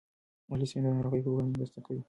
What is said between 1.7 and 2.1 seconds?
کوي.